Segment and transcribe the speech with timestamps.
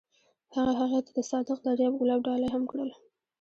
[0.55, 2.89] هغه هغې ته د صادق دریاب ګلان ډالۍ هم کړل.